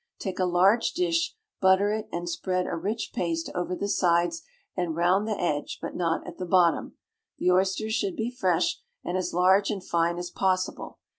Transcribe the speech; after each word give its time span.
Take 0.17 0.39
a 0.39 0.45
large 0.45 0.93
dish, 0.93 1.35
butter 1.59 1.91
it, 1.91 2.09
and 2.11 2.27
spread 2.27 2.65
a 2.65 2.75
rich 2.75 3.11
paste 3.13 3.51
over 3.53 3.75
the 3.75 3.87
sides 3.87 4.41
and 4.75 4.95
round 4.95 5.27
the 5.27 5.39
edge, 5.39 5.77
but 5.79 5.95
not 5.95 6.25
at 6.25 6.39
the 6.39 6.45
bottom. 6.47 6.95
The 7.37 7.51
oysters 7.51 7.93
should 7.93 8.15
be 8.15 8.31
fresh, 8.35 8.79
and 9.03 9.15
as 9.15 9.31
large 9.31 9.69
and 9.69 9.83
fine 9.83 10.17
as 10.17 10.31
possible. 10.31 10.97